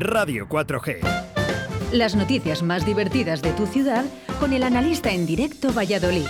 [0.00, 0.98] Radio 4G.
[1.92, 4.04] Las noticias más divertidas de tu ciudad
[4.40, 6.26] con el analista en directo Valladolid.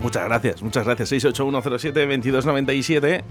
[0.00, 1.12] Muchas gracias, muchas gracias.
[1.12, 3.22] 68107-2297.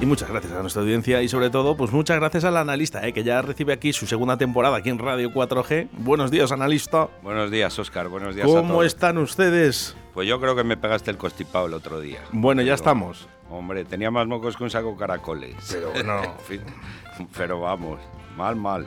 [0.00, 3.12] Y muchas gracias a nuestra audiencia y sobre todo, pues muchas gracias al analista, eh,
[3.12, 5.88] que ya recibe aquí su segunda temporada aquí en Radio 4G.
[5.98, 7.08] Buenos días, analista.
[7.22, 8.08] Buenos días, Oscar.
[8.08, 8.86] Buenos días ¿Cómo a todos.
[8.86, 9.96] están ustedes?
[10.14, 12.20] Pues yo creo que me pegaste el constipado el otro día.
[12.30, 13.26] Bueno, ya estamos.
[13.50, 15.54] Hombre, tenía más mocos que un saco caracoles.
[15.70, 16.22] Pero no.
[17.36, 17.98] Pero vamos,
[18.36, 18.86] mal, mal.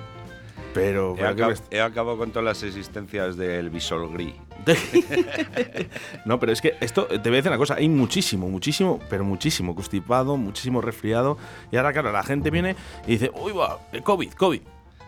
[0.73, 4.35] Pero, He, pero ¿qué acab- me- he acabado con todas las existencias del bisolgrí.
[6.25, 9.23] no, pero es que esto, te voy a decir una cosa, hay muchísimo, muchísimo, pero
[9.23, 11.37] muchísimo constipado, muchísimo resfriado.
[11.71, 12.75] Y ahora, claro, la gente viene
[13.07, 14.61] y dice, uy, va, eh, COVID, COVID.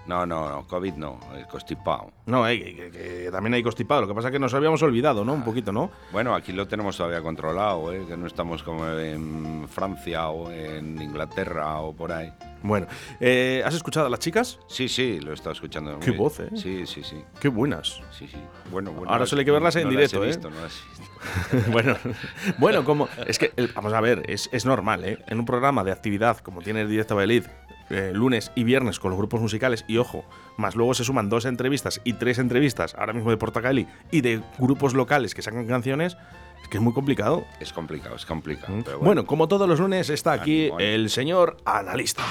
[0.05, 2.11] No, no, no, COVID no, el constipado.
[2.25, 4.01] No, eh, que, también hay constipado.
[4.01, 5.33] Lo que pasa es que nos habíamos olvidado, ¿no?
[5.33, 5.91] Un poquito, ¿no?
[6.11, 8.05] Bueno, aquí lo tenemos todavía controlado, ¿eh?
[8.07, 12.33] que no estamos como en Francia o en Inglaterra o por ahí.
[12.63, 12.87] Bueno,
[13.19, 14.57] eh, ¿has escuchado a las chicas?
[14.67, 15.99] Sí, sí, lo he estado escuchando.
[15.99, 16.49] Qué voz, ¿eh?
[16.55, 17.21] Sí, sí, sí.
[17.41, 18.01] Qué buenas.
[18.17, 18.37] Sí, sí.
[18.71, 19.11] Bueno, bueno.
[19.11, 20.37] Ahora solo hay que verlas en no directo, las he ¿eh?
[20.37, 21.71] visto, no las he visto.
[21.71, 21.97] bueno,
[22.57, 25.19] bueno, como es que vamos a ver, es, es normal, ¿eh?
[25.27, 27.45] En un programa de actividad como tiene el Directo Valladolid,
[27.93, 30.25] eh, lunes y viernes con los grupos musicales y ojo,
[30.57, 34.41] más luego se suman dos entrevistas y tres entrevistas ahora mismo de Portacali y de
[34.57, 36.17] grupos locales que sacan canciones,
[36.61, 37.45] es que es muy complicado.
[37.59, 38.73] Es complicado, es complicado.
[38.75, 38.81] ¿Mm?
[38.83, 39.25] pero Bueno.
[39.25, 40.79] como todos los lunes está aquí ánimo.
[40.79, 42.23] el señor analista.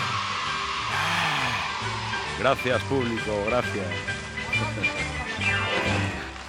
[2.39, 3.87] Gracias, público, gracias.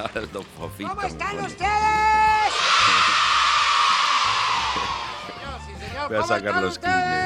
[0.87, 1.69] ¿Cómo están ustedes?
[6.07, 7.22] Voy a ¿Cómo sacar los ustedes?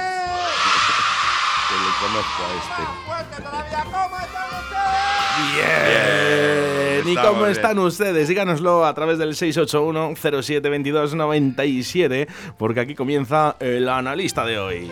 [1.78, 2.82] Que le conozco a este.
[2.82, 3.84] Más fuerte todavía.
[3.84, 7.04] ¿Cómo están ustedes?
[7.04, 7.08] Bien.
[7.08, 7.52] ¿Y cómo bien.
[7.52, 8.28] están ustedes?
[8.28, 14.90] Díganoslo a través del 681-072297, porque aquí comienza el analista de hoy.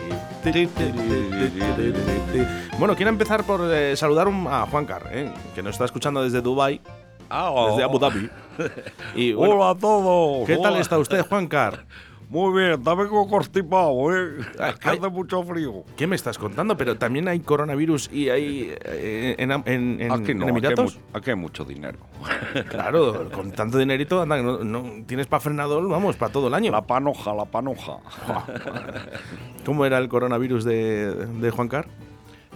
[2.78, 6.22] Bueno, quiero empezar por eh, saludar un- a Juan Car, eh, que nos está escuchando
[6.22, 6.80] desde Dubai,
[7.28, 7.70] Ah, oh.
[7.70, 8.30] desde Abu Dhabi.
[9.14, 10.46] Y, bueno, Hola a todos.
[10.46, 11.84] ¿Qué tal está usted, Juan Car?
[12.28, 14.38] Muy bien, también con constipado, ¿eh?
[14.58, 15.84] Ah, que hace mucho frío.
[15.96, 16.76] ¿Qué me estás contando?
[16.76, 20.58] Pero también hay coronavirus y hay eh, en, en- en- Aquí en no, aquí hay,
[20.58, 20.98] Emiratos.
[21.12, 21.98] aquí hay mucho dinero.
[22.68, 26.72] Claro, con tanto dinerito, anda, no, no- tienes para frenador, vamos, para todo el año.
[26.72, 27.98] La panoja, la panoja.
[29.64, 31.86] ¿Cómo era el coronavirus de, de Juan Car?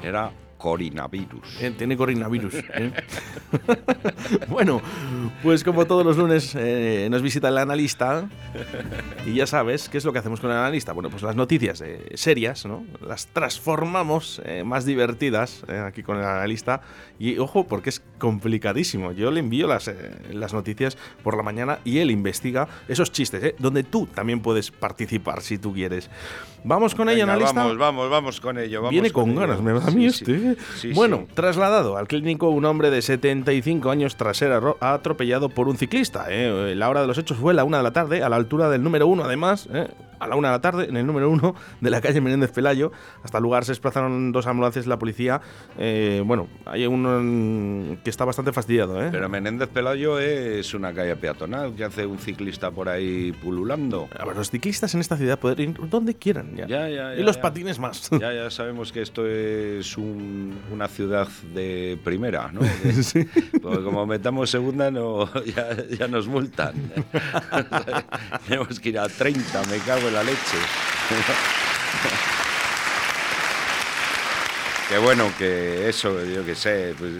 [0.02, 0.30] Era
[0.60, 1.60] coronavirus.
[1.60, 2.54] Eh, tiene coronavirus.
[2.54, 2.92] ¿eh?
[4.48, 4.80] bueno,
[5.42, 8.28] pues como todos los lunes eh, nos visita el analista
[9.26, 10.92] y ya sabes qué es lo que hacemos con el analista.
[10.92, 12.84] Bueno, pues las noticias eh, serias, ¿no?
[13.04, 16.82] Las transformamos más divertidas aquí con el analista.
[17.18, 19.12] Y ojo, porque es complicadísimo.
[19.12, 19.90] Yo le envío las,
[20.30, 25.40] las noticias por la mañana y él investiga esos chistes, donde tú también puedes participar
[25.40, 26.10] si tú quieres.
[26.62, 27.60] Vamos con ello, Venga, analista.
[27.62, 28.80] Vamos, vamos, vamos con ello.
[28.80, 30.56] vamos Viene con ganas, me va a mí Sí, este.
[30.76, 30.88] sí.
[30.90, 30.92] ¿eh?
[30.94, 36.26] Bueno, trasladado al clínico un hombre de 75 años tras ser atropellado por un ciclista.
[36.28, 36.74] ¿eh?
[36.76, 38.82] La hora de los hechos fue la una de la tarde, a la altura del
[38.82, 39.88] número uno, además, ¿eh?
[40.20, 42.92] A la una de la tarde, en el número uno de la calle Menéndez Pelayo.
[43.24, 45.40] Hasta el lugar se desplazaron dos ambulancias de la policía.
[45.78, 49.02] Eh, bueno, hay uno que está bastante fastidiado.
[49.02, 49.08] ¿eh?
[49.10, 54.08] Pero Menéndez Pelayo es una calle peatonal que hace un ciclista por ahí pululando.
[54.18, 56.54] A ver, los ciclistas en esta ciudad pueden ir donde quieran.
[56.56, 56.66] Ya.
[56.66, 57.42] Ya, ya, y ya, los ya.
[57.42, 58.10] patines más.
[58.20, 62.60] Ya, ya sabemos que esto es un- una ciudad de primera, ¿no?
[62.82, 63.26] Que- Sí.
[63.62, 66.74] Porque como metamos segunda, no, ya, ya nos multan.
[68.46, 70.58] Tenemos que ir a 30, me cago en la leche.
[74.88, 77.12] Qué bueno que eso, yo qué sé, pues,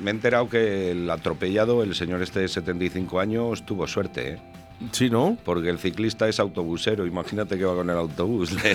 [0.00, 4.38] me he enterado que el atropellado, el señor este de 75 años, tuvo suerte, ¿eh?
[4.92, 5.38] Sí, ¿no?
[5.44, 8.50] Porque el ciclista es autobusero, imagínate que va con el autobús.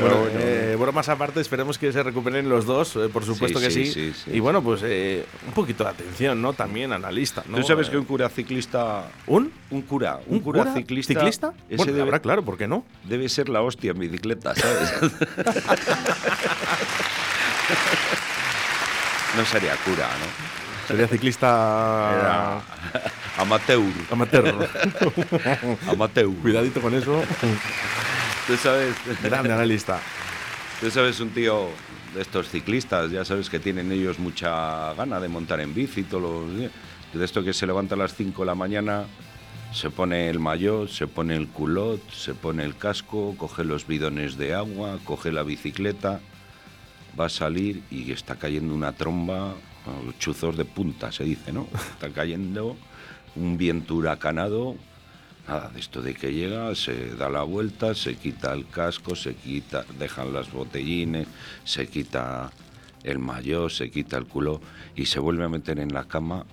[0.00, 3.64] Bueno, Bueno, eh, bromas aparte, esperemos que se recuperen los dos, eh, por supuesto Sí,
[3.64, 3.86] que sí.
[3.86, 6.52] sí, sí, sí, y bueno, pues eh, un poquito de atención, ¿no?
[6.52, 7.56] También analista, ¿no?
[7.58, 9.08] ¿Tú sabes Eh, que un cura ciclista...
[9.26, 9.52] ¿Un?
[9.70, 11.14] Un cura, ¿Un cura ciclista...
[11.14, 11.52] ciclista?
[11.68, 12.84] Ese Bueno, debe, habrá, claro, ¿por qué no?
[13.04, 14.92] debe ser la hostia en bicicleta, ¿sabes?
[19.36, 20.88] no sería cura, ¿no?
[20.88, 21.46] Sería ciclista
[22.18, 22.60] Era
[23.36, 23.82] amateur.
[24.10, 24.54] amateur.
[25.88, 26.28] Amateur.
[26.42, 27.22] Cuidadito con eso.
[28.48, 30.00] Tú sabes, Grande analista.
[30.80, 31.68] tú sabes un tío
[32.14, 36.46] de estos ciclistas, ya sabes que tienen ellos mucha gana de montar en bici todos
[36.46, 36.72] los días.
[37.12, 39.04] De esto que se levanta a las 5 de la mañana,
[39.74, 44.38] se pone el maillot, se pone el culot, se pone el casco, coge los bidones
[44.38, 46.20] de agua, coge la bicicleta,
[47.20, 49.52] va a salir y está cayendo una tromba,
[50.18, 51.68] chuzos de punta se dice, ¿no?
[51.74, 52.78] Está cayendo
[53.36, 54.74] un viento huracanado.
[55.48, 59.34] Nada, de esto de que llega, se da la vuelta, se quita el casco, se
[59.34, 61.26] quita, dejan las botellines,
[61.64, 62.52] se quita
[63.02, 64.60] el maillot, se quita el culo
[64.94, 66.44] y se vuelve a meter en la cama,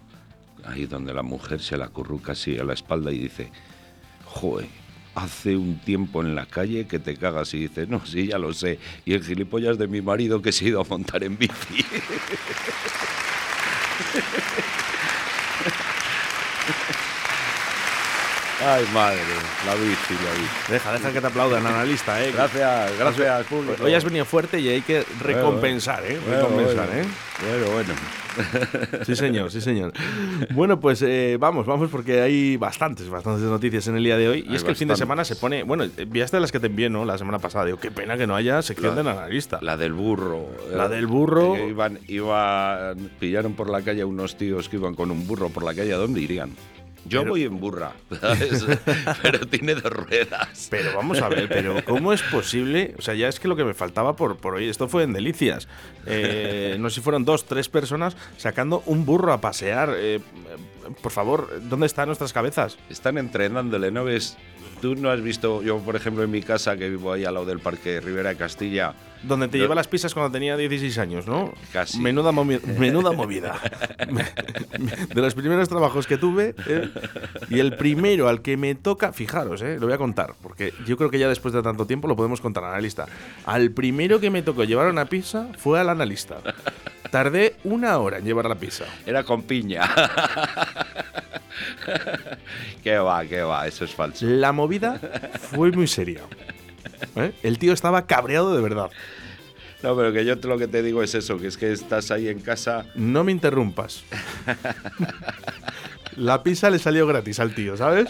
[0.64, 3.52] ahí donde la mujer se la acurruca así a la espalda y dice,
[4.24, 4.70] joder,
[5.14, 8.54] hace un tiempo en la calle que te cagas y dice, no, sí, ya lo
[8.54, 11.84] sé, y el gilipollas de mi marido que se ha ido a montar en bici.
[18.64, 19.18] Ay, madre,
[19.68, 20.72] la bici, la bici.
[20.72, 22.32] Deja, deja que te aplaudan, analista, ¿eh?
[22.32, 23.84] Gracias, gracias, público.
[23.84, 26.18] Hoy has venido fuerte y hay que recompensar, ¿eh?
[26.26, 27.02] Bueno, Recompensar, bueno.
[27.02, 27.06] ¿eh?
[27.50, 27.94] Bueno, bueno.
[29.06, 29.92] Sí, señor, sí, señor.
[30.54, 34.46] Bueno, pues eh, vamos, vamos, porque hay bastantes, bastantes noticias en el día de hoy.
[34.48, 35.64] Y Hay es que el fin de semana se pone.
[35.64, 37.04] Bueno, enviaste las que te envié, ¿no?
[37.04, 37.66] La semana pasada.
[37.66, 39.60] Digo, qué pena que no haya sección La- del analista.
[39.62, 40.48] La del burro.
[40.72, 41.58] La eh, del burro.
[41.58, 45.74] Iban, iban, pillaron por la calle unos tíos que iban con un burro por la
[45.74, 45.94] calle.
[45.94, 46.52] ¿A dónde irían?
[47.08, 48.66] Yo Pero- voy en burra, ¿sabes?
[49.22, 50.68] pero tiene dos ruedas.
[50.72, 52.96] Pero vamos a ver, pero ¿cómo es posible?
[52.98, 55.14] O sea, ya es que lo que me faltaba por, por hoy, esto fue en
[55.14, 55.68] Delicias.
[56.08, 59.94] Eh, no sé si fueron dos, tres personas sacando un burro a pasear.
[59.96, 60.20] Eh,
[61.02, 62.78] por favor, ¿dónde están nuestras cabezas?
[62.90, 64.38] Están entrenándole, ¿no ves?
[64.82, 67.46] Tú no has visto, yo por ejemplo en mi casa que vivo ahí al lado
[67.46, 68.94] del parque Rivera de Castilla,
[69.24, 71.52] Donde te Yo- lleva las pisas cuando tenía 16 años, ¿no?
[71.74, 72.00] Casi.
[72.00, 73.60] Menuda, movi- menuda movida.
[75.14, 76.90] De los primeros trabajos que tuve, ¿eh?
[77.50, 79.78] y el primero al que me toca, fijaros, ¿eh?
[79.80, 82.40] lo voy a contar, porque yo creo que ya después de tanto tiempo lo podemos
[82.42, 83.08] contar al analista.
[83.46, 86.38] Al primero que me tocó llevar una pizza fue al analista.
[87.10, 88.86] Tardé una hora en llevar la pizza.
[89.08, 89.82] era con piña.
[92.84, 94.26] qué va, qué va, eso es falso.
[94.26, 95.00] La movida
[95.52, 96.22] fue muy seria.
[97.16, 97.32] ¿eh?
[97.44, 98.90] El tío estaba cabreado de verdad.
[99.84, 102.10] No, pero que yo te- lo que te digo es eso, que es que estás
[102.10, 104.04] ahí en casa No me interrumpas.
[106.16, 108.08] La pizza le salió gratis al tío, ¿sabes?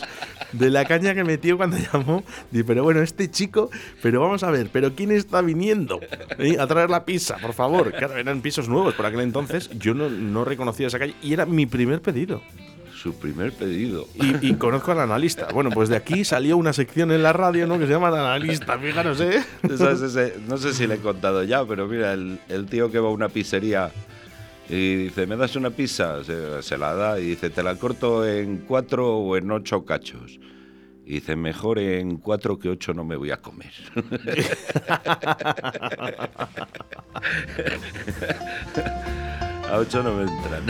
[0.51, 2.23] De la caña que metió cuando llamó.
[2.51, 3.71] Di, pero bueno, este chico,
[4.01, 5.99] pero vamos a ver, pero ¿quién está viniendo
[6.37, 6.57] ¿Eh?
[6.59, 7.91] a traer la pizza, por favor?
[7.93, 9.69] Claro, eran pisos nuevos por aquel entonces.
[9.79, 12.41] Yo no, no reconocía esa calle y era mi primer pedido.
[13.05, 14.07] Su primer pedido.
[14.15, 15.47] Y, y conozco al analista.
[15.53, 17.77] Bueno, pues de aquí salió una sección en la radio, ¿no?
[17.77, 19.43] Que se llama el analista, fijaros, ¿eh?
[19.77, 22.97] ¿Sabes ese- no sé si le he contado ya, pero mira, el, el tío que
[22.97, 23.91] va a una pizzería
[24.67, 26.23] y dice, ¿me das una pizza?
[26.23, 30.39] Se, se la da y dice, ¿te la corto en cuatro o en ocho cachos?
[31.05, 33.71] Y dice, mejor en cuatro que ocho no me voy a comer.
[39.75, 40.63] a ocho no me entran.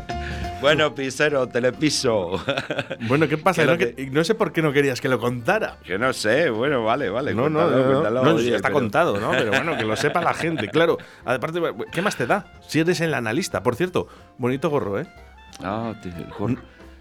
[0.60, 2.42] bueno, pisero, telepiso.
[3.08, 3.62] Bueno, ¿qué pasa?
[3.62, 5.78] Que No, que- no sé por qué no querías que lo contara.
[5.84, 7.34] que no sé, bueno, vale, vale.
[7.34, 9.30] No, no, cuéntalo, no, no, cuéntalo, no, oye, está pero- contado, ¿no?
[9.30, 10.98] Pero bueno, que lo sepa la gente, claro.
[11.24, 11.60] Aparte,
[11.92, 12.52] ¿qué más te da?
[12.66, 15.06] Si eres el analista, por cierto, bonito gorro, ¿eh?
[15.62, 16.56] Ah, tío, gorro.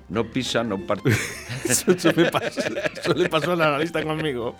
[0.10, 1.10] No pisa, no parte.
[1.66, 4.56] Eso, eso me pasó, eso le pasó al analista conmigo.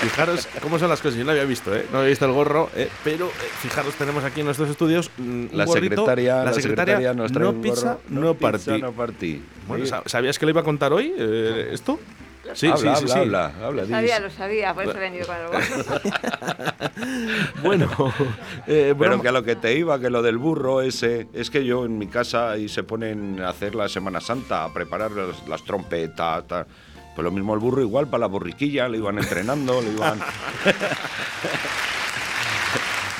[0.00, 1.18] Fijaros cómo son las cosas.
[1.18, 1.86] Yo no había visto, ¿eh?
[1.92, 2.88] No había visto el gorro, ¿eh?
[3.02, 5.94] pero eh, fijaros, tenemos aquí en nuestros estudios un La gorrito.
[5.96, 8.82] secretaria, la secretaria, nos trae no gorro, no, pisa, partí.
[8.82, 9.42] no partí.
[9.68, 9.92] Bueno, Sí.
[9.92, 11.98] ¿sab- ¿sabías que le iba a contar hoy eh, esto?
[12.52, 13.18] Sí, habla, sí, sí, habla, sí.
[13.20, 16.00] habla, habla, Lo sabía, lo sabía, por eso he venido con el gorro.
[17.62, 17.88] Bueno,
[18.66, 21.64] eh, Pero que a lo que te iba, que lo del burro ese, es que
[21.64, 25.48] yo en mi casa ahí se ponen a hacer la Semana Santa, a preparar las,
[25.48, 26.66] las trompetas, ta.
[27.14, 30.20] Pues lo mismo el burro igual para la borriquilla, le iban entrenando, le iban...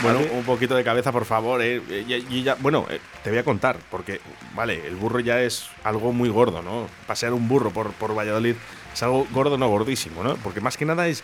[0.02, 1.62] Bueno, un poquito de cabeza, por favor.
[1.62, 1.80] eh.
[1.88, 4.20] Eh, y- y ya- bueno, eh, te voy a contar, porque,
[4.54, 6.88] vale, el burro ya es algo muy gordo, ¿no?
[7.06, 8.56] Pasear un burro por, por Valladolid
[8.92, 10.34] es algo gordo, no gordísimo, ¿no?
[10.36, 11.22] Porque más que nada es,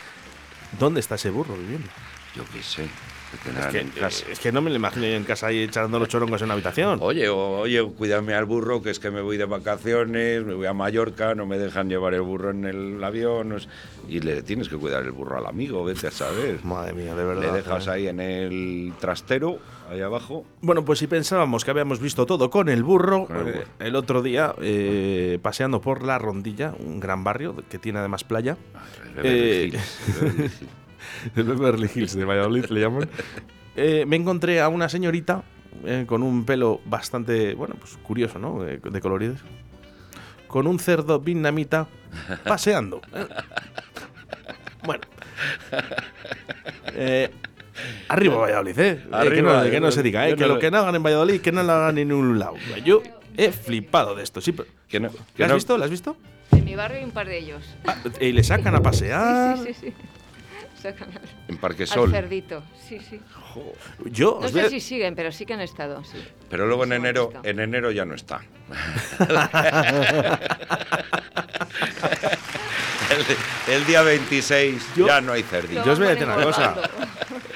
[0.79, 1.89] ¿dónde está ese burro viviendo?
[2.35, 2.89] Yo qué sé,
[3.33, 4.25] Es tendrán que, en casa.
[4.29, 6.47] eh, es que no me lo imagino yo en casa ahí echando los chorongos en
[6.47, 6.99] una habitación.
[7.03, 10.73] Oye, oye, cuídame al burro, que es que me voy de vacaciones, me voy a
[10.73, 13.57] Mallorca, no me dejan llevar el burro en el avión.
[14.09, 16.59] Y le tienes que cuidar el burro al amigo, vete a saber.
[16.65, 17.43] Madre mía, de verdad.
[17.43, 17.91] Le dejas ¿eh?
[17.91, 19.59] ahí en el trastero,
[19.91, 20.45] ahí abajo.
[20.61, 23.65] Bueno, pues si pensábamos que habíamos visto todo con el burro, Con el eh, burro.
[23.79, 28.57] el otro día, eh, paseando por La Rondilla, un gran barrio que tiene además playa,
[29.17, 30.53] El Eh, el Hills.
[31.37, 33.09] el Beverly Hills de Valladolid le llaman,
[33.77, 35.43] eh, me encontré a una señorita
[35.85, 38.63] eh, con un pelo bastante, bueno, pues curioso, ¿no?
[38.63, 39.41] De, de coloridos.
[40.49, 41.87] Con un cerdo vietnamita
[42.45, 43.01] paseando.
[43.15, 43.27] ¿eh?
[44.85, 45.03] Bueno.
[46.95, 47.31] Eh,
[48.09, 48.91] arriba Valladolid, ¿eh?
[48.91, 50.35] Eh, que, Arriba, no, que no se diga, ¿eh?
[50.35, 52.55] Que no lo que no hagan en Valladolid, que no lo hagan en ningún lado.
[52.85, 53.03] Yo
[53.37, 54.53] he flipado de esto, sí.
[54.53, 55.79] pero- Que no- ¿La que has no- visto?
[55.79, 56.17] ¿La has visto?
[56.53, 57.63] En mi barrio hay un par de ellos.
[57.87, 59.57] Ah, y le sacan a pasear.
[59.59, 59.93] Sí, sí, sí.
[60.81, 62.11] Sacan al, En Parque al Sol.
[62.11, 62.63] cerdito.
[62.89, 63.21] Sí, sí.
[64.07, 66.19] Yo No sé si siguen, pero sí que han estado, sí.
[66.49, 68.41] Pero luego en enero, en enero ya no está.
[73.69, 75.85] el, el día 26 Yo- ya no hay cerdillo.
[75.85, 76.75] Yo os voy a decir una cosa.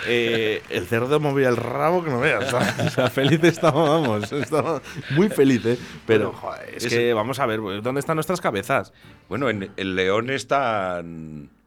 [0.06, 2.52] Eh, el cerdo movía el rabo que no veas.
[2.84, 4.30] O sea, feliz vamos.
[4.32, 5.78] Estaba muy feliz, ¿eh?
[6.06, 8.92] Pero, joder, es que vamos a ver, ¿dónde están nuestras cabezas?
[9.28, 11.02] Bueno, en el León está.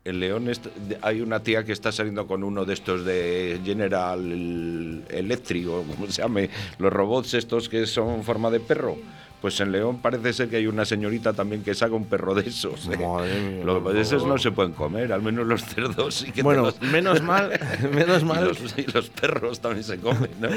[0.07, 0.49] En León
[1.01, 4.21] hay una tía que está saliendo con uno de estos de General
[5.09, 6.49] Electric, o como se llame,
[6.79, 8.95] los robots estos que son forma de perro.
[9.41, 12.47] Pues en León parece ser que hay una señorita también que saca un perro de
[12.49, 12.87] esos.
[12.87, 12.97] ¿eh?
[12.97, 15.63] Madre mía, Lo que pasa es que esos no se pueden comer, al menos los
[15.63, 17.51] cerdos sí que Bueno, los- menos mal,
[17.93, 18.45] menos y mal.
[18.47, 20.49] los, y los perros también se comen, ¿no?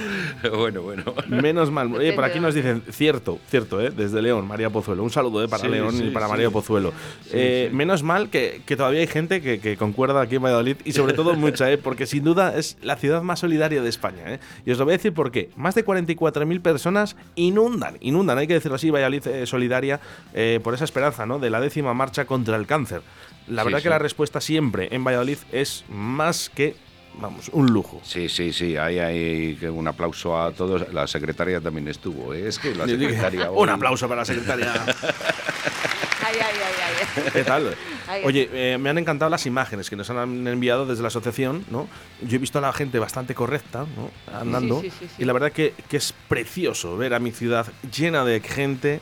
[0.56, 1.04] Bueno, bueno.
[1.28, 1.92] Menos mal.
[1.94, 3.90] Oye, por aquí de nos dicen, cierto, cierto, ¿eh?
[3.90, 5.02] desde León, María Pozuelo.
[5.02, 5.48] Un saludo ¿eh?
[5.48, 6.32] para Sí, León y para sí.
[6.32, 6.92] María Pozuelo.
[7.32, 10.92] Eh, Menos mal que, que todavía hay gente que, que concuerda aquí en Valladolid y
[10.92, 11.76] sobre todo mucha, ¿eh?
[11.76, 14.22] porque sin duda es la ciudad más solidaria de España.
[14.26, 14.40] ¿eh?
[14.64, 15.50] Y os lo voy a decir por qué.
[15.56, 20.00] Más de 44.000 personas inundan, inundan, hay que decirlo así, Valladolid eh, solidaria
[20.34, 21.38] eh, por esa esperanza ¿no?
[21.38, 23.02] de la décima marcha contra el cáncer.
[23.48, 23.84] La verdad sí.
[23.84, 26.76] que la respuesta siempre en Valladolid es más que,
[27.18, 28.00] vamos, un lujo.
[28.04, 30.92] Sí, sí, sí, ahí hay un aplauso a todos.
[30.92, 32.48] La secretaria también estuvo, ¿eh?
[32.48, 33.50] es que la secretaria.
[33.50, 34.72] Un aplauso para la secretaria.
[36.30, 37.30] Ay, ay, ay, ay.
[37.32, 37.76] ¿Qué tal?
[38.24, 41.88] Oye, eh, me han encantado las imágenes que nos han enviado desde la asociación, ¿no?
[42.22, 44.10] Yo he visto a la gente bastante correcta, ¿no?
[44.36, 44.80] Andando.
[44.80, 45.22] Sí, sí, sí, sí.
[45.22, 49.00] Y la verdad que, que es precioso ver a mi ciudad llena de gente.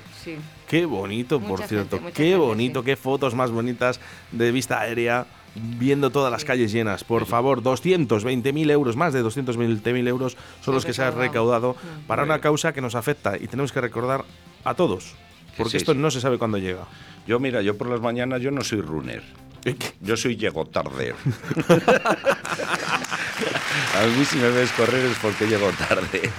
[0.69, 1.97] Qué bonito, por cierto.
[1.99, 4.01] gente, qué gente, bonito, qué fotos más bonitas
[4.33, 5.27] de vista aérea.
[5.55, 10.85] Viendo todas las calles llenas, por favor, 220.000 euros, más de 220.000 euros son los
[10.85, 11.73] que se han recaudado.
[11.73, 12.07] recaudado Mm.
[12.07, 14.25] para una causa que nos afecta y tenemos que recordar
[14.65, 15.15] a todos,
[15.59, 15.99] porque sí, esto sí.
[15.99, 16.87] no se sabe cuándo llega.
[17.27, 19.23] Yo, mira, yo por las mañanas yo no soy runner.
[20.01, 21.15] Yo soy llego tarde.
[23.95, 26.31] A mí si me ves correr es porque llego tarde.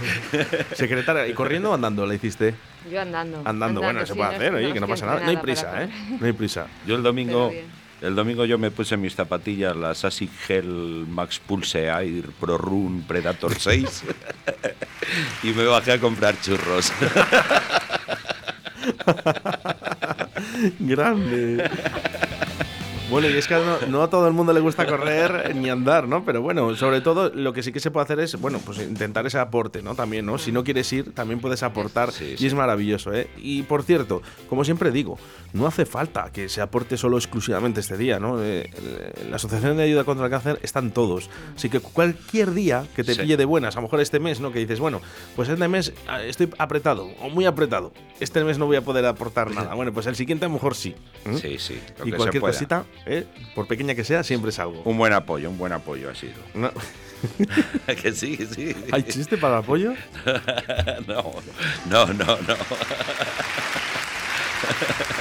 [0.73, 2.55] Secretaria, ¿y corriendo o andando la hiciste?
[2.91, 3.41] Yo andando.
[3.45, 5.19] Andando, bueno, se puede no- hacer, oye, que no pasa nada.
[5.21, 5.89] No hay prisa, ¿eh?
[6.19, 6.67] No hay prisa.
[6.87, 7.51] Yo el domingo,
[8.01, 13.03] el domingo yo me puse mis zapatillas, las Asic Gel Max Pulse Air Pro Run
[13.03, 14.03] Predator 6
[15.43, 16.91] y me bajé a comprar churros.
[20.79, 21.69] Grande.
[23.09, 26.07] Bueno, y es que no, no a todo el mundo le gusta correr ni andar,
[26.07, 26.23] ¿no?
[26.23, 29.25] Pero bueno, sobre todo lo que sí que se puede hacer es, bueno, pues intentar
[29.25, 29.95] ese aporte, ¿no?
[29.95, 30.37] También, ¿no?
[30.37, 33.27] Si no quieres ir, también puedes aportar Sí, y es maravilloso, ¿eh?
[33.37, 35.17] Y por cierto, como siempre digo,
[35.53, 38.43] no hace falta que se aporte solo exclusivamente este día, ¿no?
[38.43, 38.69] Eh,
[39.29, 41.31] la Asociación de Ayuda contra el Cáncer están todos.
[41.55, 43.21] Así que cualquier día que te Sí.
[43.21, 44.51] pille de buenas, a lo mejor este mes, ¿no?
[44.51, 45.01] Que dices, bueno,
[45.35, 47.91] pues este mes ah, estoy apretado o muy apretado.
[48.19, 49.73] Este mes no voy a poder aportar nada.
[49.73, 50.93] Bueno, pues el siguiente a lo mejor sí.
[51.25, 51.37] ¿eh?
[51.41, 52.53] Sí, sí, lo y que se cualquier pueda.
[52.53, 53.25] cosita, ¿eh?
[53.55, 54.81] por pequeña que sea, siempre es algo.
[54.85, 56.33] Un buen apoyo, un buen apoyo ha sido.
[56.53, 56.71] No-
[58.01, 58.75] que sí, que sí.
[58.91, 59.93] ¿Hay chiste para el apoyo?
[61.07, 61.33] no,
[61.89, 62.55] no, no, no.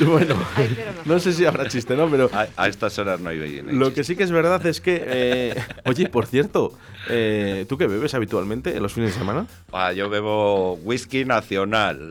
[0.06, 1.14] Bueno, Ay, no.
[1.14, 2.10] no sé si habrá chiste, ¿no?
[2.10, 3.78] Pero A, a estas horas no hay bien.
[3.78, 5.02] lo que sí que es verdad es que.
[5.04, 6.72] eh, oye, por cierto,
[7.08, 9.46] eh, ¿tú qué bebes habitualmente en los fines de semana?
[9.72, 12.10] Ah, yo bebo whisky nacional.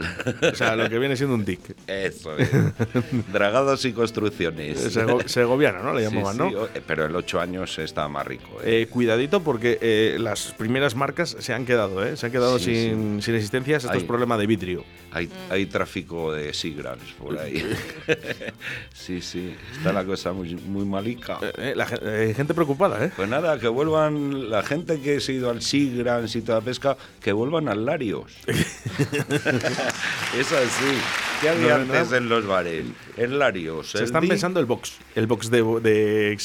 [0.52, 1.60] O sea, lo que viene siendo un tic.
[1.88, 2.50] Eso es.
[3.32, 4.80] Dragados y construcciones.
[4.94, 5.94] Sego- segoviano, ¿no?
[5.94, 6.66] Le llamaban, sí, ¿no?
[6.66, 8.60] eh, pero el 8 años está más rico.
[8.64, 8.82] ¿eh?
[8.82, 12.16] Eh, cuidadito porque eh, las primeras marcas se han quedado, ¿eh?
[12.18, 13.84] Se han quedado Sí, sin, sin existencias.
[13.86, 14.84] Esto es problema de vidrio.
[15.12, 17.64] hay, hay tráfico de Sigrans por ahí.
[18.94, 19.56] sí, sí.
[19.78, 21.40] Está la cosa muy, muy malica.
[21.42, 23.12] Eh, eh, la eh, gente preocupada, ¿eh?
[23.16, 26.66] Pues nada, que vuelvan la gente que se ha ido al Sigrans y toda la
[26.66, 28.32] pesca, que vuelvan al Larios.
[28.48, 30.98] es así.
[31.42, 32.86] ¿Qué había No, antes en los bares?
[33.18, 33.92] El Larios.
[33.92, 34.98] Se el están pensando el box.
[35.16, 36.38] El box de, de.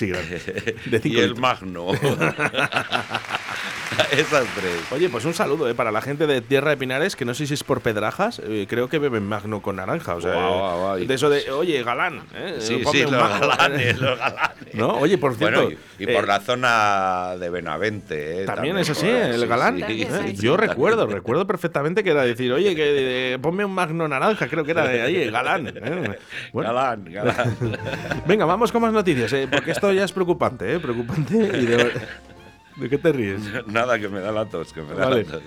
[0.86, 1.36] De y el.
[1.36, 1.88] Magno.
[4.12, 4.80] Esas tres.
[4.90, 7.46] Oye, pues un saludo eh, para la gente de Tierra de Pinares, que no sé
[7.46, 10.14] si es por pedrajas, eh, creo que beben magno con naranja.
[10.16, 12.22] O sea, Guau, eh, de eso de, oye, galán.
[12.34, 13.48] eh, Sí, ponme sí, un los Magno".
[13.48, 14.74] galanes, los galanes.
[14.74, 14.88] ¿No?
[14.98, 15.62] Oye, por cierto.
[15.64, 18.42] Bueno, y, y por eh, la zona de Benavente.
[18.42, 18.44] ¿eh?
[18.46, 19.76] También es así, el sí, galán.
[19.76, 20.22] sí, También, ¿eh?
[20.30, 20.60] sí, Yo sí.
[20.60, 24.72] recuerdo, recuerdo perfectamente que era decir, oye, que eh, ponme un magno naranja, creo que
[24.72, 25.68] era de ahí, galán.
[25.68, 26.18] ¿eh?
[26.52, 27.56] Bueno, Galán, galán.
[28.26, 30.78] venga, vamos con más noticias, eh, porque esto ya es preocupante, ¿eh?
[30.80, 32.08] Preocupante y de ver-
[32.76, 33.40] ¿De qué te ríes?
[33.66, 35.24] Nada, que me da la tos, que me da Vale.
[35.24, 35.42] la tos.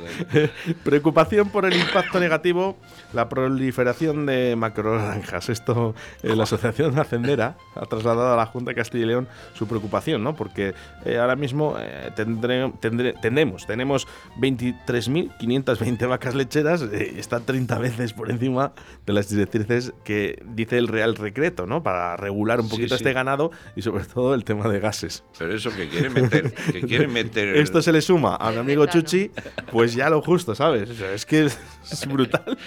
[0.84, 2.78] Preocupación por el impacto negativo,
[3.14, 5.50] la proliferación de macrogranjas.
[5.50, 5.94] Esto,
[6.24, 10.24] eh, la Asociación Hacendera ha trasladado a la Junta de Castilla y León su preocupación,
[10.24, 10.36] ¿no?
[10.36, 10.74] Porque
[11.06, 14.08] eh, ahora mismo eh, tendré- tendré- tenemos, tenemos
[14.40, 18.74] 23.520 vacas lecheras, eh, está 30 veces por encima
[19.06, 21.84] de las directrices que dice el Real Decreto, ¿no?
[21.84, 23.04] Para regular un Sí, poquito sí.
[23.04, 25.24] este ganado y sobre todo el tema de gases.
[25.38, 27.19] Pero eso que quiere meter, que quiere meter.
[27.22, 28.86] Esto se le suma a mi amigo.
[28.86, 29.32] Chuchi,
[29.72, 30.90] pues ya lo justo, ¿sabes?
[30.90, 31.60] O sea, es que es,
[32.08, 32.58] brutal.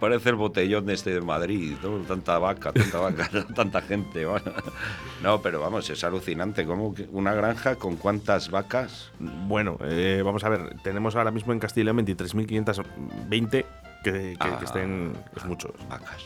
[0.00, 1.98] Parece el botellón de este de Madrid, ¿no?
[2.00, 4.24] tanta vaca, tanta vaca, tanta gente.
[4.26, 4.52] bueno.
[5.22, 6.64] No, pero vamos, es alucinante.
[6.64, 9.10] ¿Cómo que una granja con cuántas vacas?
[9.18, 13.64] Bueno, eh, vamos a ver, tenemos ahora mismo en Castilla y León 23.520 que,
[14.04, 14.60] que, que Ah.
[14.62, 16.22] estén, es muchos, Vacas.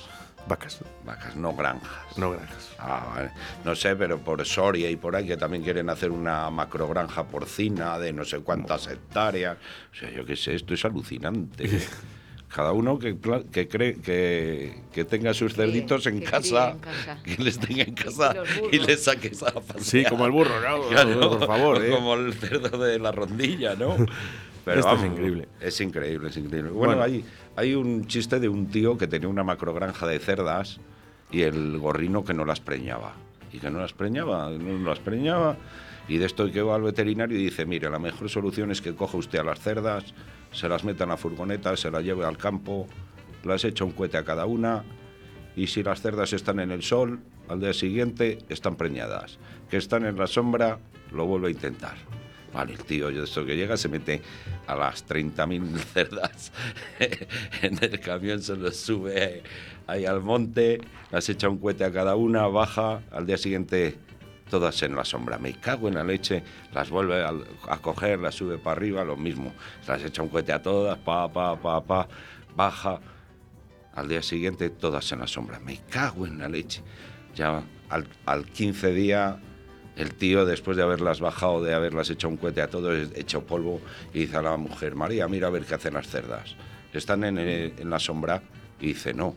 [0.49, 2.19] Vacas, Vacas, no granjas.
[2.19, 2.71] no granjas.
[2.79, 3.31] Ah, vale.
[3.65, 7.99] No sé, pero por Soria y por ahí que también quieren hacer una macrogranja porcina
[7.99, 9.57] de no sé cuántas hectáreas.
[9.93, 11.69] O sea, yo qué sé, esto es alucinante.
[12.55, 13.17] Cada uno que,
[13.51, 17.19] que cree que, que tenga sus cerditos en que casa, en casa.
[17.23, 18.35] que les tenga en casa
[18.71, 19.81] y les saques a pasear.
[19.83, 20.83] Sí, como el burro, ¿no?
[20.89, 21.83] Claro, por favor.
[21.83, 21.89] ¿eh?
[21.91, 23.97] Como el cerdo de la rondilla, ¿no?
[24.67, 25.49] Esto es increíble.
[25.61, 26.71] Es increíble, es increíble.
[26.71, 27.03] Bueno, Bueno.
[27.03, 27.25] Hay,
[27.57, 30.81] hay un chiste de un tío que tenía una macrogranja de cerdas
[31.31, 33.15] y el gorrino que no las preñaba.
[33.53, 35.57] Y que no las preñaba, no las preñaba.
[36.09, 38.95] Y de esto que va al veterinario y dice, mire, la mejor solución es que
[38.95, 40.15] coja usted a las cerdas,
[40.51, 42.87] se las meta en la furgoneta, se las lleve al campo,
[43.45, 44.85] las echa un cohete a cada una
[45.55, 49.39] y si las cerdas están en el sol, al día siguiente están preñadas.
[49.71, 50.79] Que están en la sombra,
[51.13, 51.97] lo vuelve a intentar.
[52.53, 54.21] Vale, el tío, yo esto que llega, se mete
[54.67, 56.53] a las 30.000 cerdas
[57.63, 59.43] en el camión, se los sube
[59.87, 60.81] ahí al monte,
[61.11, 63.97] las echa un cohete a cada una, baja, al día siguiente
[64.51, 65.39] todas en la sombra.
[65.39, 66.43] Me cago en la leche,
[66.75, 69.55] las vuelve al- a, coger, las sube para arriba, lo mismo.
[69.89, 72.07] Las echa un cohete a todas, pa, pa, pa, pa,
[72.55, 73.01] baja,
[73.95, 75.59] al día siguiente todas en la sombra.
[75.59, 76.83] Me cago en la leche.
[77.35, 79.41] Ya al, al 15 día,
[79.97, 83.81] el tío, después de haberlas bajado, de haberlas hecho un cohete a todos, hecho polvo,
[84.15, 86.55] y dice a la mujer, María, mira a ver qué hacen las cerdas.
[86.93, 88.43] Están en, en la sombra.
[88.81, 89.35] Y dice, no.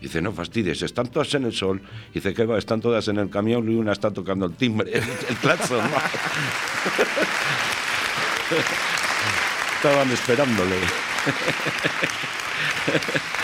[0.00, 1.80] Dice, no fastidies, están todas en el sol.
[2.12, 2.58] Dice, ¿qué va?
[2.58, 5.36] Están todas en el camión y una está tocando el timbre, el, el.
[9.76, 10.76] Estaban esperándole.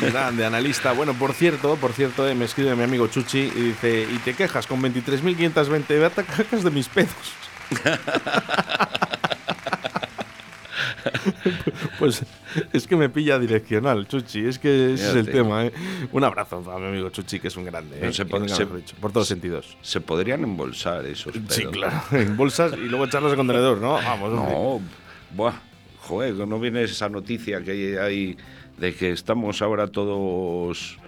[0.00, 0.92] Grande analista.
[0.92, 4.34] Bueno, por cierto, por cierto, eh, me escribe mi amigo Chuchi y dice, ¿y te
[4.34, 7.14] quejas con 23.520 batacacas de mis pedos?
[11.98, 12.22] pues
[12.72, 14.46] es que me pilla direccional, Chuchi.
[14.46, 15.72] Es que ese es el tema, ¿eh?
[16.12, 18.06] Un abrazo para mi amigo Chuchi, que es un grande, ¿eh?
[18.06, 19.76] No se dicho, por todos sentidos.
[19.82, 21.54] Se podrían embolsar esos pedos.
[21.54, 23.94] Sí, claro, en bolsas y luego echarlos al contenedor, ¿no?
[23.94, 24.52] Vamos, hombre.
[24.52, 24.80] No,
[25.34, 25.54] buah,
[26.00, 28.36] joder, no viene esa noticia que hay
[28.80, 30.98] de que estamos ahora todos.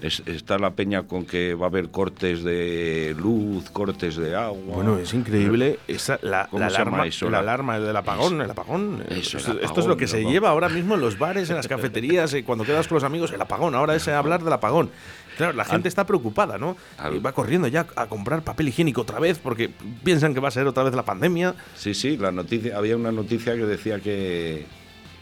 [0.00, 4.76] es- está la peña con que va a haber cortes de luz, cortes de agua.
[4.76, 7.24] Bueno, es increíble esa, la, ¿Cómo la alarma, eso?
[7.24, 9.02] la La- alarma del apagón, el apagón.
[9.08, 10.32] Eso, el esto, esto es apagón, lo que se apagón.
[10.32, 13.32] lleva ahora mismo en los bares, en las cafeterías, eh, cuando quedas con los amigos,
[13.32, 13.74] el apagón.
[13.74, 14.88] Ahora es hablar del apagón.
[15.36, 16.76] Claro, la gente está preocupada, ¿no?
[16.96, 19.68] al- Y va corriendo ya a comprar papel higiénico otra vez porque
[20.04, 21.56] piensan que va a ser otra vez la pandemia.
[21.74, 24.64] Sí, sí, la noticia, había una noticia que decía que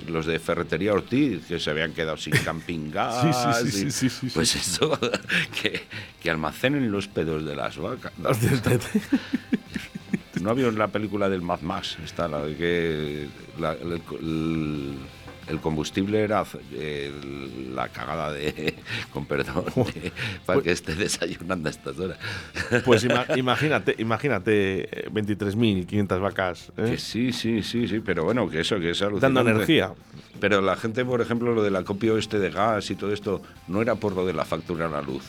[0.09, 3.62] los de Ferretería Ortiz, que se habían quedado sin camping gas.
[3.62, 4.98] Sí, sí, sí, Pues eso,
[5.62, 5.82] que,
[6.20, 8.12] que almacenen los pedos de las vacas.
[10.40, 11.96] ¿No había la película del Mad Max?
[12.04, 13.26] Está la de que
[13.59, 14.94] la- el, el-
[15.48, 16.44] el combustible era
[17.74, 18.74] la cagada de,
[19.12, 20.12] con perdón, de-
[20.44, 22.18] para que esté desayunando a estas horas.
[22.85, 26.72] Pues ima- imagínate, imagínate eh, 23.500 vacas.
[26.76, 26.90] ¿eh?
[26.90, 29.35] Que sí, sí, sí, sí, pero bueno, que eso, que es alucinante.
[29.35, 29.92] Dando energía.
[30.40, 33.80] Pero la gente, por ejemplo, lo del acopio este de gas y todo esto, no
[33.80, 35.24] era por lo de la factura a la luz.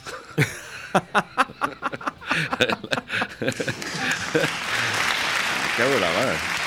[5.78, 6.67] Cago en la.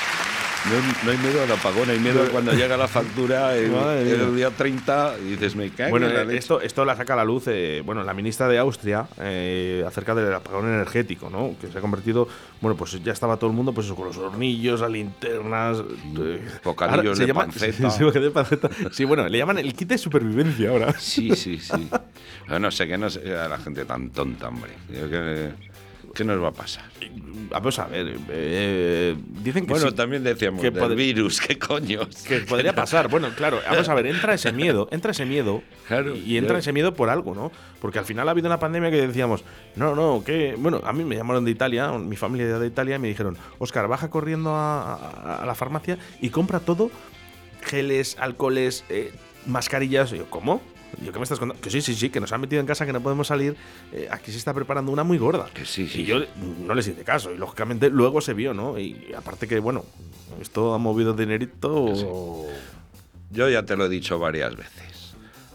[0.69, 4.51] No, no hay miedo al apagón, hay miedo cuando llega la factura el, el día
[4.51, 7.45] 30 y dices, me cago Bueno, la eh, esto, esto la saca a la luz,
[7.47, 11.55] eh, bueno, la ministra de Austria, eh, acerca del apagón energético, ¿no?
[11.59, 12.29] Que se ha convertido,
[12.61, 15.79] bueno, pues ya estaba todo el mundo, pues eso, con los hornillos, las linternas,
[16.19, 17.91] eh, bocadillos de llama- panceta.
[17.91, 18.69] Sí, sí, bocadillos de panceta.
[18.93, 20.93] Sí, bueno, le llaman el kit de supervivencia ahora.
[20.99, 21.89] Sí, sí, sí.
[22.49, 24.73] No sé, que no sé a la gente tan tonta, hombre.
[24.93, 25.71] Yo que-
[26.15, 26.85] ¿Qué nos va a pasar?
[27.51, 28.17] Vamos a ver.
[28.31, 32.09] eh, dicen que Bueno, sí, también decíamos que del pod- virus, ¿qué coños?
[32.27, 33.09] que podría pasar.
[33.09, 36.59] Bueno, claro, vamos a ver, entra ese miedo, entra ese miedo Claro, y entra claro.
[36.59, 37.51] ese miedo por algo, ¿no?
[37.81, 39.45] Porque al final ha habido una pandemia que decíamos,
[39.77, 42.99] no, no, que, bueno, a mí me llamaron de Italia, mi familia de Italia, y
[42.99, 46.91] me dijeron, Oscar, baja corriendo a, a- a la farmacia y compra todo,
[47.63, 49.13] geles, alcoholes, eh,
[49.47, 50.13] mascarillas.
[50.13, 50.61] Y yo, ¿cómo?
[51.05, 51.61] Yo, ¿qué me estás contando?
[51.63, 53.57] Que sí, sí, sí, que nos han metido en casa, que no podemos salir.
[53.93, 55.49] eh, aquí se está preparando una muy gorda.
[55.55, 56.03] Que sí, sí.
[56.03, 56.21] Y yo
[56.67, 57.33] no les hice caso.
[57.33, 58.79] Y lógicamente luego se vio, ¿no?
[58.79, 59.85] Y aparte que, bueno,
[60.41, 62.47] esto ha movido dinerito.
[63.31, 65.00] Yo ya te lo he dicho varias veces.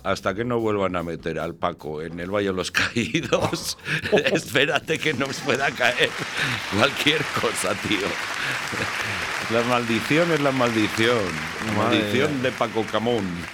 [0.06, 3.80] Hasta que no vuelvan a meter al Paco en el Valle de los Caídos,
[4.32, 6.12] espérate que nos pueda caer
[6.78, 8.06] cualquier cosa, tío.
[9.52, 11.18] La maldición es la maldición.
[11.66, 13.26] La Madre maldición de Paco Camón.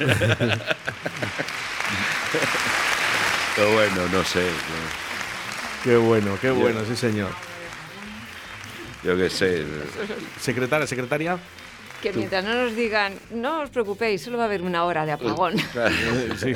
[3.56, 4.50] Pero bueno, no sé.
[5.86, 7.32] Qué bueno, qué bueno, sí, señor.
[9.06, 9.66] Yo qué sé.
[10.38, 11.40] Secretaria, secretaria.
[12.02, 15.12] Que mientras no nos digan, no os preocupéis, solo va a haber una hora de
[15.12, 15.54] apagón.
[16.38, 16.54] Sí.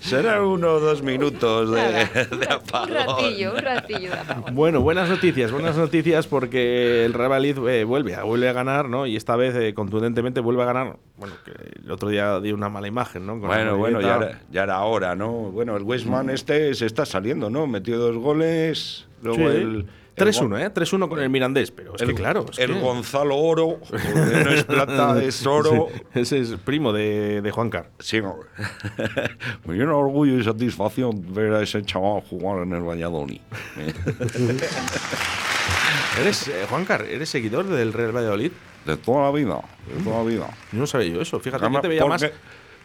[0.00, 2.90] Será uno o dos minutos de, de un apagón.
[2.94, 4.54] ratillo, un ratillo de apagón.
[4.54, 8.88] Bueno, buenas noticias, buenas noticias porque el Real Valladolid eh, vuelve, a- vuelve a ganar,
[8.88, 9.06] ¿no?
[9.06, 10.96] Y esta vez eh, contundentemente vuelve a ganar.
[11.16, 11.50] Bueno, que
[11.84, 13.32] el otro día dio una mala imagen, ¿no?
[13.40, 15.32] Con Bueno, bueno, ya era, ya era hora, ¿no?
[15.50, 17.66] Bueno, el Westman este se está saliendo, ¿no?
[17.66, 19.86] Metió dos goles, luego Sí, el...
[20.24, 20.70] el 3-1, Gon- ¿eh?
[20.74, 22.46] 3-1 con el Mirandés, pero es el, que claro.
[22.50, 25.88] es el que- Gonzalo Oro, porque no es plata, es oro.
[26.14, 27.90] Sí, ese es primo de, de Juan Car.
[27.98, 28.36] Sí, no.
[29.64, 33.40] Me llena orgullo y satisfacción ver a ese chaval jugar en el Valladolid.
[36.20, 38.50] ¿Eres, eh, Juan Car, eres seguidor del Real Valladolid?
[38.84, 40.46] De toda la vida, de toda la vida.
[40.72, 42.22] Yo no sabía yo eso, fíjate, yo Además, te veía más...
[42.22, 42.36] porque,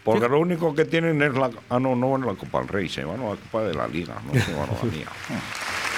[0.04, 1.50] porque lo único que tienen es la...
[1.70, 3.74] Ah, no, no van a la Copa del Rey, se van a la Copa de
[3.74, 5.06] la Liga, no se van a la mía.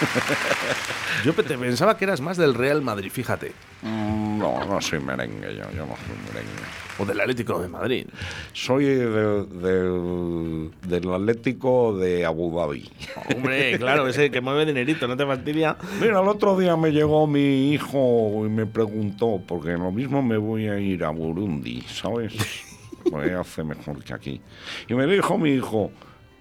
[1.24, 3.52] Yo te pensaba que eras más del Real Madrid, fíjate.
[3.82, 6.62] Mm, No, no soy merengue, yo, yo no soy merengue.
[6.98, 8.06] O del Atlético de Madrid.
[8.52, 12.88] Soy del, del, del Atlético de Abu Dhabi.
[13.34, 15.76] Hombre, claro, ese que mueve dinerito, no te fastidia.
[16.00, 20.36] Mira, el otro día me llegó mi hijo y me preguntó, porque lo mismo me
[20.36, 22.34] voy a ir a Burundi, ¿sabes?
[23.10, 24.40] Porque hace mejor que aquí.
[24.88, 25.92] Y me dijo mi hijo,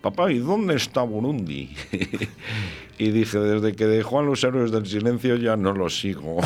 [0.05, 1.75] papá, ¿y dónde está Burundi?
[2.99, 6.37] y dije, desde que dejó a los héroes del silencio ya no los sigo.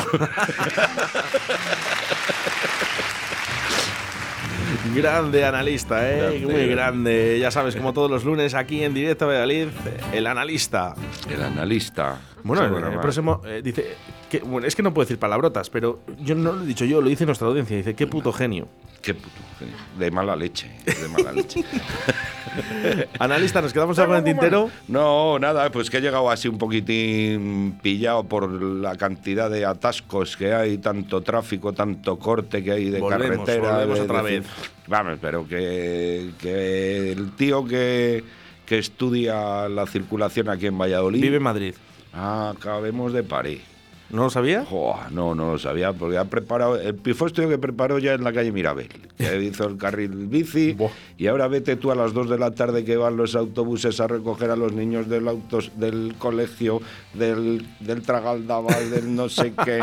[4.94, 6.40] Grande analista, ¿eh?
[6.40, 6.46] Grande.
[6.46, 7.38] Muy grande.
[7.38, 9.68] Ya sabes, como todos los lunes aquí en directo a Valladolid,
[10.12, 10.94] el analista.
[11.28, 12.18] el analista.
[12.44, 13.96] Bueno, Sobre el, próximo eh, dice.
[14.30, 17.00] Que, bueno, es que no puedo decir palabrotas, pero yo no lo he dicho yo,
[17.00, 17.76] lo dice nuestra audiencia.
[17.76, 18.68] Dice, qué puto genio.
[19.02, 19.74] Qué puto genio.
[19.98, 21.64] De mala leche, de mala leche.
[23.18, 24.70] Analista, ¿nos quedamos algo en el tintero?
[24.88, 30.36] No, nada, pues que he llegado así un poquitín pillado por la cantidad de atascos
[30.36, 33.72] que hay, tanto tráfico, tanto corte que hay de Volvemos, carretera.
[33.72, 34.46] volvemos de- otra de- vez.
[34.86, 38.24] Vamos, pero que, que el tío que,
[38.66, 41.20] que estudia la circulación aquí en Valladolid.
[41.20, 41.74] Vive en Madrid.
[42.12, 43.62] Ah, acabemos de parir.
[44.10, 44.64] ¿No lo sabía?
[44.64, 46.76] Joa, no, no lo sabía, porque ha preparado.
[46.80, 50.72] El pifostio que preparó ya en la calle Mirabel, que hizo el carril bici.
[50.72, 50.90] Buah.
[51.16, 54.08] Y ahora vete tú a las 2 de la tarde que van los autobuses a
[54.08, 56.82] recoger a los niños del, autos, del colegio,
[57.14, 59.78] del, del Tragaldabal, del no sé qué,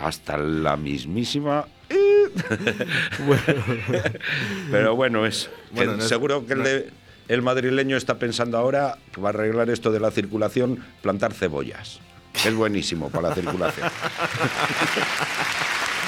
[0.00, 1.64] hasta la mismísima.
[4.70, 5.48] Pero bueno, es.
[5.70, 6.90] que Bueno, no es- seguro que el, de-
[7.30, 12.00] el madrileño está pensando ahora que va a arreglar esto de la circulación, plantar cebollas.
[12.32, 13.88] que Es buenísimo para la circulación.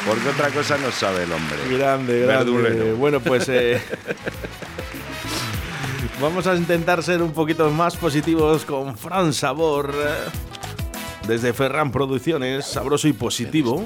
[0.07, 1.57] Porque otra cosa no sabe el hombre.
[1.79, 2.27] Grande, grande.
[2.51, 2.97] Verdulero.
[2.97, 3.81] Bueno, pues eh,
[6.21, 9.95] vamos a intentar ser un poquito más positivos con Fran Sabor.
[9.95, 10.31] eh,
[11.29, 13.85] Desde Ferran Producciones, sabroso y positivo.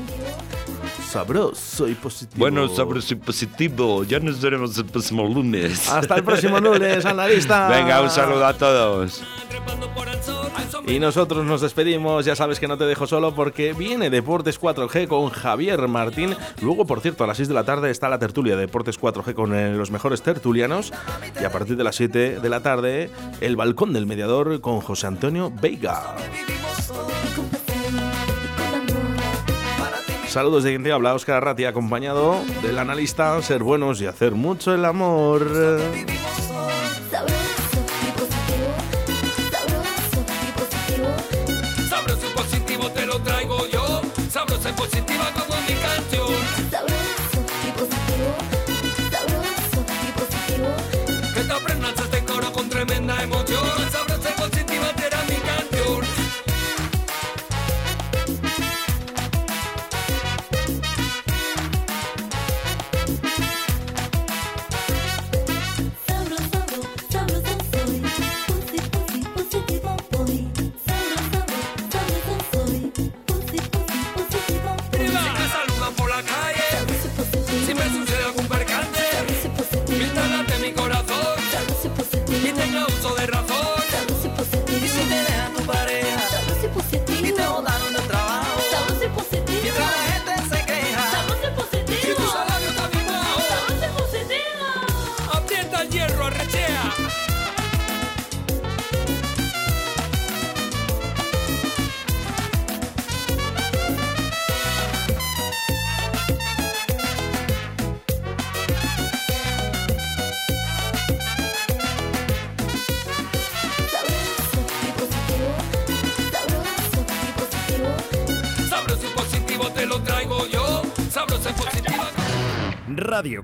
[1.17, 2.39] Sabroso y positivo.
[2.39, 4.05] Bueno, sabroso y positivo.
[4.05, 5.89] Ya nos veremos el próximo lunes.
[5.89, 7.69] Hasta el próximo lunes, analista.
[7.71, 9.23] Venga, un saludo a todos.
[10.87, 15.09] Y nosotros nos despedimos, ya sabes que no te dejo solo porque viene Deportes 4G
[15.09, 16.37] con Javier Martín.
[16.61, 19.33] Luego, por cierto, a las 6 de la tarde está la tertulia de Deportes 4G
[19.33, 20.93] con eh, los mejores tertulianos.
[21.41, 25.07] Y a partir de las 7 de la tarde, el balcón del mediador con José
[25.07, 26.15] Antonio Veiga.
[30.29, 34.75] Saludos de quien te habla, Óscar Arrati, acompañado del analista Ser Buenos y Hacer Mucho
[34.75, 35.47] el Amor.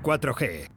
[0.03, 0.67] 4G.